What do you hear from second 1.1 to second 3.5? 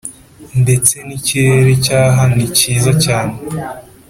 ikirere cyaha ni cyiza cyane